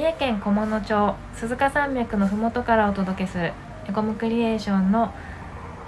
[0.00, 3.52] 三重県菰野町鈴鹿山脈の麓からお届けする
[3.86, 5.12] エコムクリエーションの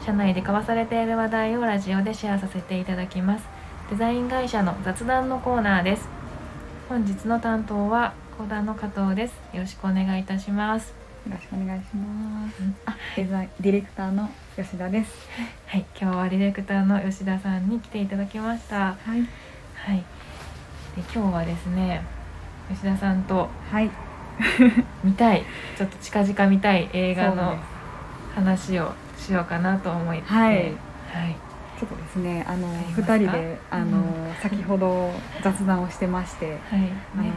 [0.04, 3.44] 社内で交わされている話題をラジオでシェアさせていただきます
[3.88, 6.06] デザイン会社の雑談のコーナーです
[6.90, 10.90] 本日の担当は講談の加藤ですよろしくお願いいたします
[11.26, 12.56] よろしくお願いします。
[12.84, 15.28] あ、デザインディレクターの吉田です。
[15.68, 19.20] はい今日はディレクターの吉田さんに来ていただきましたはい。
[19.76, 20.04] はい
[20.96, 22.02] で今日はですね
[22.72, 23.90] 吉田さんとはい。
[25.04, 25.44] 見たい
[25.76, 27.56] ちょっと近々見たい映画の
[28.34, 30.22] 話をしようかなと思って。
[30.22, 30.54] はい。
[30.56, 30.66] はい。
[31.76, 33.12] すちょっとですね、あのありますか？
[33.16, 34.04] 二人であの、うん。
[34.40, 35.10] 先ほど
[35.42, 36.58] 雑談をしてまして、はい。
[37.14, 37.30] あのね。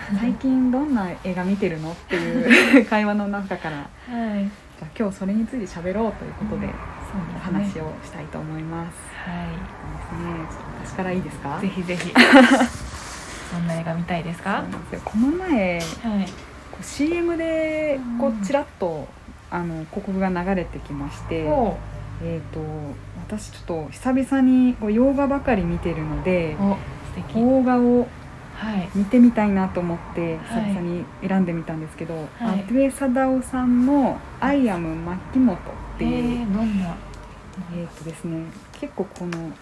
[0.18, 4.44] 最近どんな映画見てるのっていう 会話の中から、はい。
[4.44, 7.20] じゃあ今日それについて喋ろうということで、そう
[7.52, 7.80] おですね。
[7.80, 8.96] 話をしたいと思います。
[9.26, 9.44] は
[10.10, 10.90] そうですね。
[10.90, 11.58] 私からいいですか？
[11.58, 12.12] いぜひぜひ
[13.52, 14.64] どんな映画見たいですか
[15.04, 15.84] この前は
[16.22, 16.28] い。
[16.82, 19.06] CM でこうちらっと、
[19.50, 21.76] あの広告が流れてきまして、お
[22.22, 22.60] えー、と
[23.28, 26.56] 私ちょっと久々にこう洋画ばかり見てるので
[27.32, 28.06] 邦画を
[28.54, 28.88] はい。
[28.94, 30.64] 見てみたいなと思ってはい。
[30.64, 32.60] 久々に選んでみたんですけど、はい。
[32.60, 35.58] 阿部サダヲさんの「アイアム牧本」っ
[35.98, 36.94] てえいう、ー、どんな、
[37.74, 39.52] えーとですね結構このうん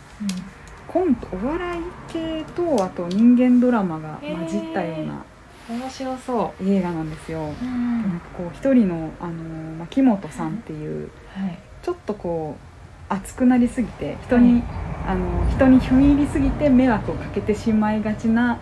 [0.89, 5.25] コントお笑い系とあと人間ドラマが混じったような
[5.69, 7.41] 面白そ映画なんですよ。
[7.41, 8.21] う、ん。
[8.37, 9.35] こう一人のあの
[9.75, 11.59] 牧本さんっていうはい。
[11.83, 14.63] ちょっとこう熱くなりすぎて人に、
[15.07, 18.59] あの人に踏み入りすぎて迷惑をかけてしまいがちな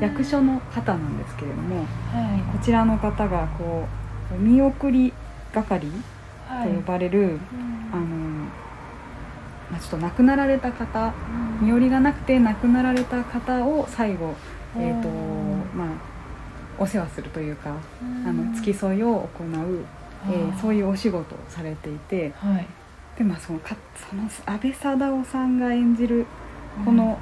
[0.00, 3.86] 役所の方なんですけれどもはこちらの方がこ
[4.32, 5.12] うお見送り
[5.52, 5.90] 係い
[6.48, 7.38] はいと呼ばれる、うん。
[7.92, 8.11] あの
[9.72, 14.34] まあ、ちょっと亡くなられた方うん身寄りがなくて亡くなられた方を最後、
[14.76, 15.08] えーと
[15.76, 15.88] まあ、
[16.78, 18.28] お世話するというかうん。
[18.28, 19.84] あの付き添いを行う、
[20.26, 22.66] えーそうういうお仕事をされていてはい。
[23.18, 23.76] で、まあ、そのか
[24.10, 26.26] その安倍貞夫さんが演じる
[26.84, 27.18] この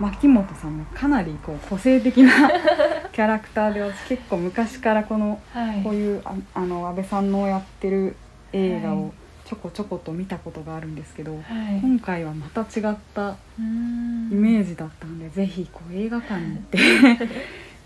[0.00, 2.30] 牧本さんもかなりこう個性的な
[3.12, 5.82] キャラクターで私結構昔からこのはい。
[5.82, 8.16] こういうああの安倍さんのやってる
[8.52, 8.98] 映画はい。
[8.98, 9.12] を
[9.44, 11.80] ちょこちょこと見たことがあるんですけどはい。
[11.80, 14.30] 今回はまた違ったうん。
[14.32, 16.78] イメージだったんでぜひこう映画館に行って、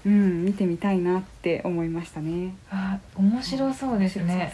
[0.06, 2.54] うん、見てみたいなって思いましたね。
[2.70, 4.52] あ面白そうですね。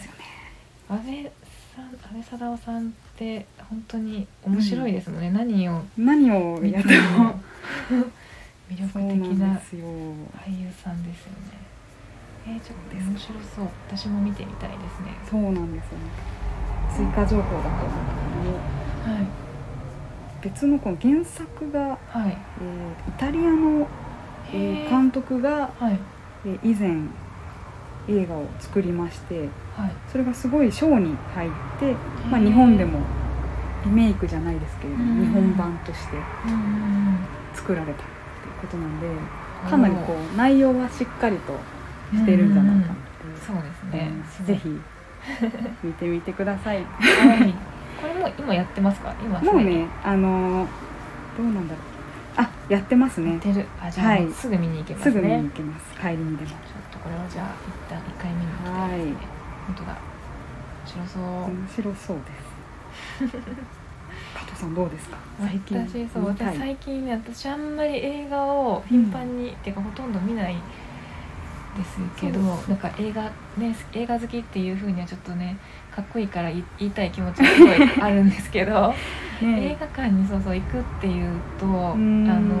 [0.89, 1.31] 安倍
[1.75, 7.39] さん安倍貞夫さんって本当に面白いですもんね、何を何をやっても
[8.69, 9.47] 魅力的な。
[9.55, 11.65] 俳優さんですよね。
[12.47, 13.67] えー、ちょっと面白そう。
[13.87, 15.15] 私も見てみたいですね。
[15.29, 16.44] そうなんですよね。
[16.95, 19.27] 追加情報だと思うんだけどもはい。
[20.41, 22.37] 別のこの原作が、はい。
[22.61, 23.87] えーイタリアの、
[24.53, 25.99] え監督が、はい。
[26.45, 26.95] えー以前
[28.07, 29.91] 映画を作りましてはい。
[30.11, 31.95] それがすごい賞に入って、
[32.29, 32.99] まあ、日本でも
[33.85, 35.09] リメイクじゃないですけれどうん。
[35.19, 36.17] も日本版として
[37.55, 39.07] 作られたっていうことなんで
[39.69, 41.53] かなりこう内容はしっかりと
[42.13, 43.01] うんしてるんじゃないかなって
[43.45, 44.11] そうですね。
[44.13, 44.55] うんすごい。
[44.55, 44.79] ぜひ
[45.83, 46.77] 見てみてください。
[46.77, 46.83] は
[47.45, 47.53] い。
[48.01, 49.13] これも今やってますか？
[49.23, 50.67] 今もうねあのー
[51.37, 51.83] どうなんだろう。
[52.37, 53.37] あやってますね。
[53.39, 53.65] てる。
[53.81, 54.29] あじゃあ、はい。
[54.31, 55.95] すぐ見に行けますすねぐ見に行けます。
[55.99, 56.49] 帰りにでも。
[56.49, 56.57] ちょっ
[56.91, 59.17] とこれはじゃあ一旦一回見に行きたいですね、はい。
[59.67, 59.91] 本当だ。
[59.93, 59.97] 面
[60.85, 63.35] 白そう、面白そうです。
[64.35, 65.17] 加藤さんどうですか？
[65.39, 70.55] 最近私そう私最近ね私あんまり映画を頻繁に、っていうかほとんど見ない
[71.75, 73.23] ですけどなんか映画
[73.57, 75.57] ね映画好きっていうふうにはちょっとね
[75.95, 78.93] かっこいいから言いたい気持ちがすごいあるんですけど、
[79.41, 82.29] 映ね画館にそうそう行くっていうと、うん。
[82.29, 82.55] あの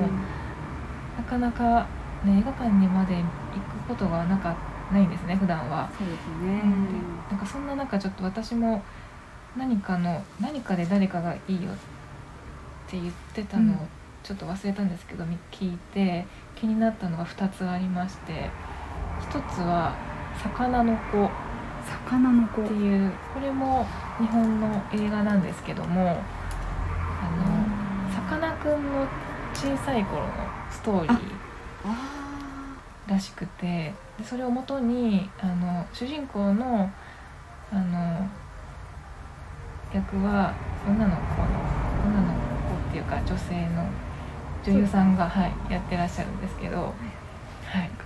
[1.17, 1.85] なかなか、
[2.23, 4.55] ね、映画館にまで行くことがなか
[4.91, 5.89] ないんですね普段は。
[5.97, 6.61] そうですね。
[7.29, 8.81] なんかそんな中ちょっと私も
[9.57, 11.75] 何かの何かで誰かがいいよっ
[12.87, 13.79] て言ってたのをうん。
[14.23, 16.25] ちょっと忘れたんですけど、み聞いて
[16.55, 18.31] 気になったのが2つありまして。
[18.33, 18.47] 1
[19.41, 19.93] つは
[20.41, 21.29] 「魚の子」
[22.09, 22.63] 魚の子。
[22.63, 23.85] っていうこれも
[24.19, 26.15] 日本の映画なんですけどもあの
[28.13, 28.77] さかなクンの
[29.53, 30.27] 小さい頃の
[30.69, 31.13] ストーリー
[31.83, 32.25] あ
[33.07, 36.89] らしくてでそれをもとにあの主人公の
[37.71, 38.29] あの
[39.93, 40.53] 役は
[40.87, 41.23] 女の子の
[42.05, 42.39] 女の子
[42.89, 43.85] っていうか女性の
[44.63, 47.24] 女優さんが、はい、やってらっしゃるんですけど、はい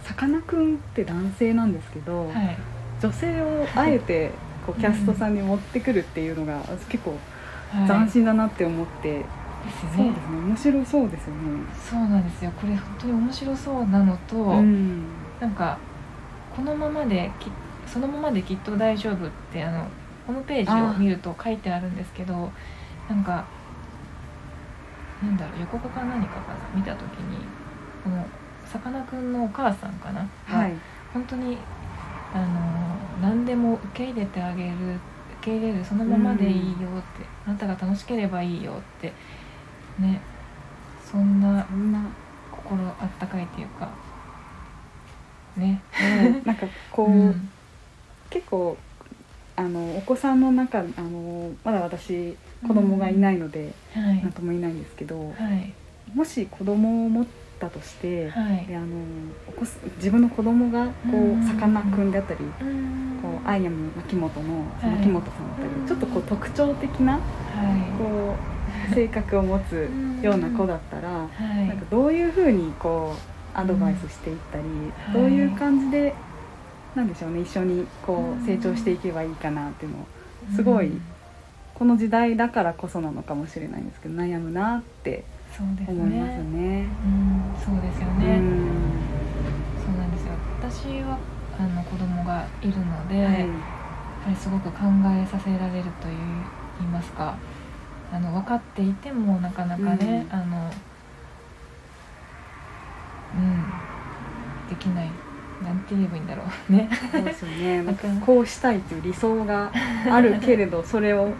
[0.04, 2.58] さかなクンって男性なんですけど、はい、
[3.02, 4.32] 女性をあえて
[4.66, 7.18] こうキャストさんに持ってくるっていうのが結構
[7.72, 9.26] はい、斬新だなって思って、で
[9.70, 10.38] すそうねですね。
[10.38, 11.42] 面白そうですよね。
[11.90, 12.52] そうなんですよ。
[12.60, 15.04] これ本当に面白そうなのと、うん。
[15.40, 15.78] なんか
[16.56, 17.52] このままでき
[17.86, 19.84] そのままできっと大丈夫ってあの
[20.26, 22.52] ホームページを見ると書いてあるんですけど
[23.08, 23.46] なんか
[25.22, 26.60] なんだろう横かか何かかな？
[26.76, 27.38] 見た時に
[28.04, 28.26] この
[28.72, 30.74] さかなクンのお母さんかな、はい。
[31.12, 31.58] 本当に
[32.34, 35.02] あの何でも受け入れてあげる受
[35.42, 39.14] け入れるそのままでいいよって、あなたが楽しければいいよって。
[40.00, 40.22] ね。
[41.04, 42.00] そんなそんな
[42.52, 43.90] 心あったかいっていうか。
[45.58, 45.82] ね。
[46.46, 47.50] なんかこう、うん。
[48.30, 48.78] 結構
[49.56, 54.22] あのお子さんの中あのまだ私子供がいないのではい。
[54.22, 55.74] 何とも言えないんですけど、はい。
[56.14, 57.26] もし子供を持っ
[57.60, 58.66] たとして、はい。
[58.66, 58.88] であの
[59.48, 60.92] お子す自分の子供がこ
[61.40, 63.20] うさかなクンであったり、うん。
[63.22, 64.96] こうアイアム牧本のはい。
[64.98, 65.88] 牧本さんだったり、うん。
[65.88, 67.20] ちょっとこう特徴的なは
[67.98, 68.36] こ
[68.92, 69.90] う性格を持つ
[70.22, 71.30] ような子だったら、いは
[71.64, 71.68] い。
[71.68, 75.14] なんかどういうふうにこうアドバイスしていったり、うん。
[75.14, 76.14] どういう感じで
[76.96, 80.08] なんでしょうね一緒にこう成長していけばいいかなっていうのを
[80.56, 81.02] すごいうん
[81.80, 85.24] この時代だからこそなのかもしれないんですけど悩むなって
[85.58, 86.88] 思いますね
[91.60, 93.40] あの子供がいるので、はい。
[93.42, 93.50] やっ
[94.24, 96.18] ぱりすごく考えさせられるという
[96.80, 97.38] 言いますか
[98.12, 100.40] あの分かっていてもなかなかね、うん。
[100.40, 100.72] あの
[103.36, 105.10] うんできない
[105.64, 106.90] なんて言えばいいんだろう ね。
[107.12, 107.84] そうですよね。
[108.26, 109.72] こうしたいっていう理想が
[110.10, 111.34] あるけれど、 それを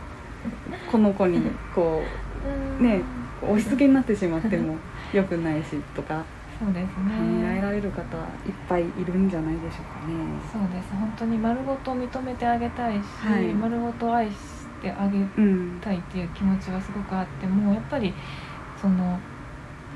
[0.92, 1.42] この子に
[1.74, 2.04] こ
[2.80, 3.02] ね
[3.42, 4.76] う押し付けになってしまっても
[5.14, 6.24] 良くないしとか
[6.60, 10.14] そうです考えねられる方いっぱいいるんじゃないでしょうかね。
[10.52, 14.36] そうです本当に丸ごと認めてあげたいし、はい丸ごと愛し
[14.82, 15.80] てあげうん。
[15.82, 18.14] たいっていう気持ちはすごくあってもやっぱり
[18.82, 19.18] その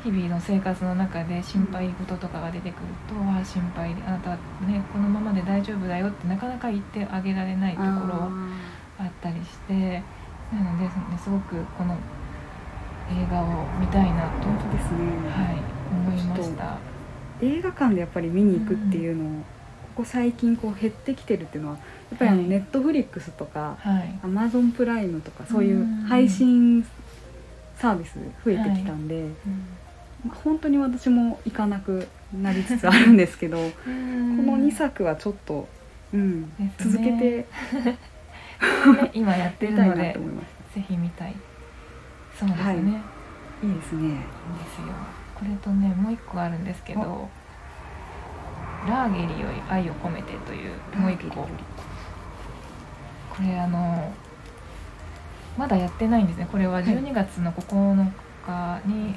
[0.03, 4.31] 日々の生活の中で心配事とかが出てくると「ああ心配あなた
[4.65, 8.29] ねこのままで大丈夫だよ」ってなかなか言ってあげられないところは
[8.99, 10.03] あったりして
[10.51, 11.95] なので、ね、すごくこの
[13.09, 14.99] 映画を見たいなと、本当ですね。
[15.29, 15.57] はい、
[15.93, 16.77] 思いました。
[17.41, 19.27] 映画館でやっぱり見に行くっていうのを、
[19.95, 21.77] ここ最近こう減ってきてるっていうのは
[22.11, 22.49] やっぱりあのはい。
[22.49, 24.19] ネットフリックスとかはい。
[24.23, 26.85] アマゾンプライムとかそういう配信
[27.77, 29.31] サービス増えてきたんで、うん。
[30.25, 35.67] まあ本当に私も行かなくなりつつあるんですけどこ この2作はちょっと、
[36.13, 36.73] うんね。
[36.79, 37.45] 続けて
[37.83, 37.97] ね
[39.13, 40.45] 今やってるのでと思いまし
[40.75, 41.35] ぜひ見たい。
[42.39, 42.75] そうですね、はい。
[42.77, 44.09] い、いですね。
[44.09, 44.15] で
[44.73, 47.29] すよこれとねもう一個あるんですけど
[48.87, 51.41] 「ラーゲリより愛を込めて」というもう一個。
[51.41, 51.47] こ
[53.41, 54.13] れあの
[55.57, 56.47] まだやってないんですね。
[56.51, 56.85] これははい。
[56.85, 58.11] 12月の9
[58.45, 59.15] 日に、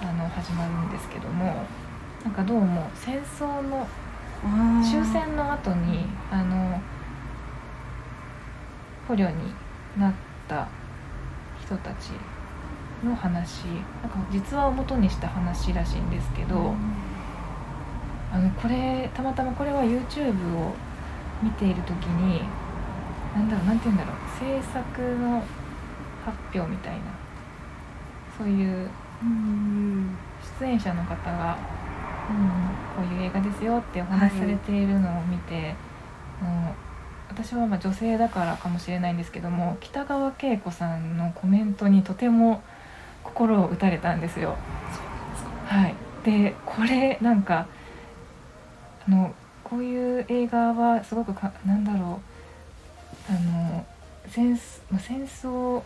[0.00, 1.64] あの始まるんですけども
[2.24, 3.86] なんかどうも戦争の
[4.82, 6.80] 終戦の後にあの
[9.08, 9.54] 捕虜に
[9.98, 10.12] なっ
[10.46, 10.68] た
[11.64, 12.10] 人たち
[13.04, 13.64] の話
[14.02, 16.74] なんか実話を元にした話らしいんですけど、
[18.32, 20.74] あのこれたまたまこれは YouTube を
[21.42, 22.42] 見ている時に
[23.34, 25.42] なんだろうなんて言うんだろう制作の
[26.24, 27.02] 発表みたいな
[28.36, 28.88] そういう
[29.22, 30.16] うん
[30.60, 31.58] 出演者の方が、
[32.30, 35.74] うん、こういう映画ですよってお話しされているのを見て、
[36.42, 36.84] うん
[37.34, 42.62] 私はまあ女性だからかもしれないんですけども北川景子さんのコメントにとても
[43.24, 44.56] 心を打たれたんですよ。
[45.66, 47.66] はい、でこれなんか
[49.08, 52.20] あのこういう映画はすごくかなんだろ
[53.30, 53.86] うあの
[54.28, 54.58] 戦
[54.90, 55.82] まあ戦争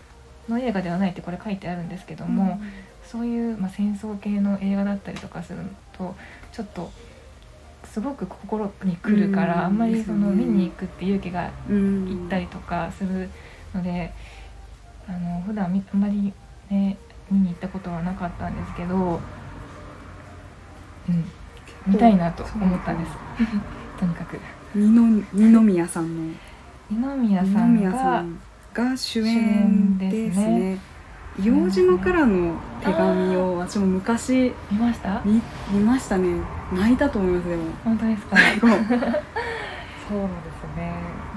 [0.48, 2.60] の映画ではないってこれ書いてあるんですけども、
[3.06, 5.58] そういう、まあ、戦争系の映画だったりとかする
[5.96, 6.14] と
[6.52, 6.90] ちょっと
[7.84, 12.06] すごく心にくるから、うんあんまりその見に行くって勇気がうん。
[12.06, 13.30] 行ったりとかする
[13.74, 14.12] ので、
[15.08, 16.32] あの普段みあんまり
[16.70, 16.96] ね
[17.30, 19.20] 見に行ったことはなかったんですけど、
[21.08, 21.24] うん、
[21.86, 23.16] 見たいなと思ったんです。
[23.98, 24.38] とにかく。
[24.74, 26.34] 二の二宮さんの。
[26.90, 28.38] 二宮さ二宮んがさん
[28.74, 30.46] が主演ですね。
[30.74, 30.78] ね。
[31.40, 32.54] 硫黄島からの
[32.84, 35.20] 手紙を私も昔見ました？
[35.24, 36.40] 見見ましたね。
[36.72, 37.62] 泣いたと思いますでも。
[37.84, 38.36] 本当ですか？
[38.48, 39.12] そうです
[40.76, 40.92] ね。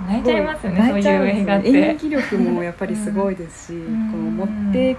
[0.07, 1.69] 泣いちゃいますよねそういう映画って。
[1.69, 4.12] 演技力もやっぱりすごいですし、ん。
[4.12, 4.98] この持って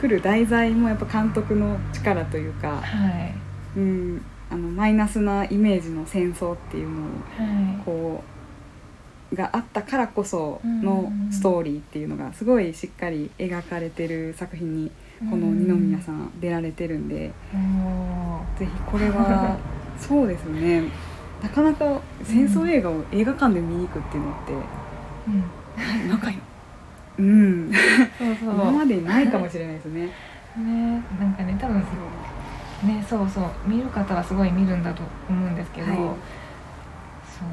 [0.00, 3.34] くる題材もやっぱ監督の力というか、はい。
[3.76, 7.44] うん、あのマイナスなイメージの戦争っていうのをは
[7.80, 7.82] い。
[7.84, 8.24] こ
[9.32, 14.90] うがあったからこそのうんストーリーっていうのがすごいしっかり描かれてる作品に
[15.30, 17.86] この二宮さん出られてるんで、ん。
[17.86, 18.58] おー。
[18.58, 19.56] ぜひこれは
[20.00, 20.84] そうですよね。
[21.42, 24.52] なかなか戦争映画を映画館で見に行くっていうのって
[25.28, 26.08] うん。
[26.10, 26.36] 仲良
[27.20, 27.72] うん。
[28.18, 30.06] そうそう今までにないかもしれないですね。
[30.56, 31.02] ね。
[31.18, 31.78] なんかね多分
[32.84, 35.96] ねそうそう見る方はすごい見るんだと思うんですけど、はい。
[35.98, 36.02] そ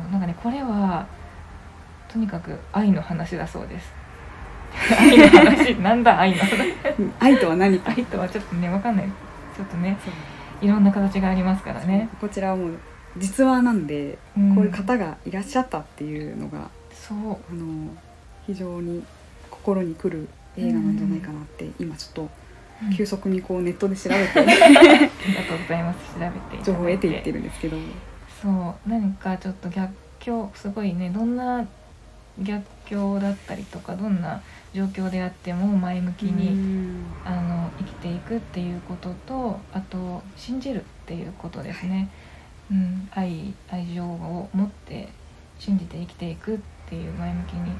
[0.09, 1.05] うなんかねこれは
[2.07, 3.91] とにかく愛の話だそうです。
[4.99, 5.75] 愛の話？
[5.75, 6.37] なんだ愛の
[7.19, 7.91] 愛とは何か？
[7.95, 9.05] 愛とはちょっとねわかんない。
[9.55, 9.97] ちょっとね
[10.61, 12.71] いろんな形がありますからね、こちらはもう
[13.17, 14.55] 実話なんで、うん。
[14.55, 17.17] こういう方がいらっしゃったっていうのがそう。
[17.17, 17.91] あの
[18.45, 19.03] 非常に
[19.67, 22.29] 心に来る映画なんじゃないかなって、今ちょっと
[22.95, 24.53] 急速にこうネットで調べてありが
[25.43, 26.13] とうございます。
[26.13, 27.75] 調べて情報を得ていってるんですけど。
[28.41, 28.89] そう。
[28.89, 31.67] 何かちょっと逆境すごいねどんな
[32.39, 34.41] 逆境だったりとかどんな
[34.73, 37.05] 状況であっても前向きに、うん。
[37.25, 42.09] あの生きていくっていうこととあと信じるっていうことですね、
[42.71, 45.09] うん、愛愛情を持って
[45.59, 46.57] 信じて生きていくっ
[46.89, 47.71] ていう前向きに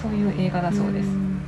[0.00, 1.10] そういう映画だそうです、ん。
[1.10, 1.20] うん。
[1.24, 1.40] ね。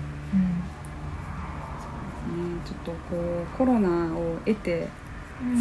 [2.65, 3.17] ちょっとこ
[3.55, 4.89] うコロナを得て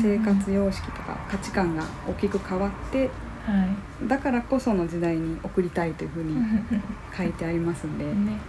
[0.01, 3.09] 生活様式とか価値観が大きく変わって
[3.45, 3.63] は
[4.03, 4.07] い。
[4.07, 6.35] だからこその時代に送りたいというふうに
[7.15, 8.39] 書いてありますんでね。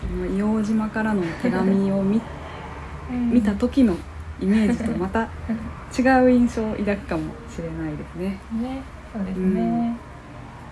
[0.00, 2.20] その硫黄島からの手紙を見
[3.10, 3.96] 見た時の
[4.40, 5.28] イメージとまた
[5.98, 8.38] 違う印象を抱くかもしれないですね。
[8.62, 8.82] ね。
[9.12, 9.96] そうですね、うん。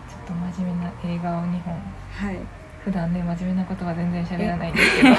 [0.09, 1.75] ちょっと真面目な映画を2本。
[1.75, 2.39] はい、
[2.89, 5.11] 普段ね真面目なことは全然喋らないんですけど。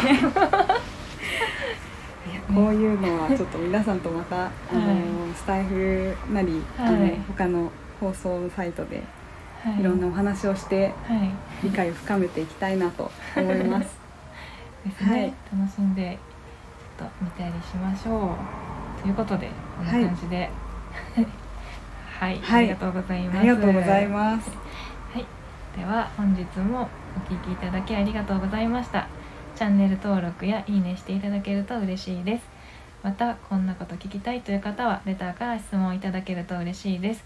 [2.49, 7.15] こういうのはちょっと皆さんとまた、あのスタイフなり、あのはい。
[7.27, 9.03] 他の放送サイトで
[9.63, 9.83] はい。
[9.83, 11.29] ろんなお話をしてはい。
[11.63, 13.99] 理解を深めていきたいなと思います。
[14.83, 15.33] ですね、はい。
[15.55, 16.17] 楽しんで
[16.97, 18.31] ちょっと見たりしましょ
[18.99, 19.01] う。
[19.03, 20.49] ということでこんな感じで。
[22.19, 22.61] はい、はい。
[22.61, 23.37] ありがとうございます。
[23.37, 24.49] ありがとうございます。
[25.13, 25.25] はい、
[25.77, 29.07] では本日もお聞きいただきありがとうございました。
[29.55, 32.43] チャンネル登録やいいねしていただけると嬉しいです。
[33.03, 37.23] またこんなこと聞きたいという方はレターから質問いただけると嬉しいです。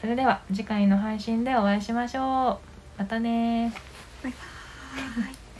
[0.00, 2.60] それでは次回の配信でお会いしましょ
[2.96, 2.98] う。
[2.98, 3.72] またね
[4.22, 4.32] バイ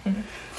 [0.05, 0.25] バーイ